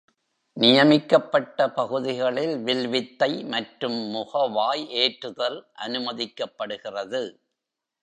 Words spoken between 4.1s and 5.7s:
முகவாய் ஏற்றுதல்